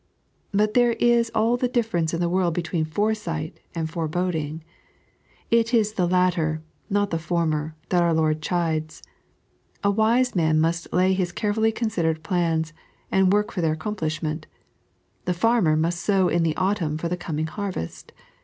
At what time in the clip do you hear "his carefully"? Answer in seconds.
11.13-11.71